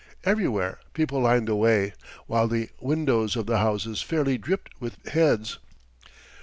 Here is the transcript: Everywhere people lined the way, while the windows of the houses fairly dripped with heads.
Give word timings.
Everywhere 0.23 0.79
people 0.93 1.19
lined 1.19 1.47
the 1.47 1.55
way, 1.55 1.93
while 2.25 2.47
the 2.47 2.69
windows 2.79 3.35
of 3.35 3.45
the 3.45 3.59
houses 3.59 4.01
fairly 4.01 4.35
dripped 4.35 4.71
with 4.81 4.97
heads. 5.09 5.59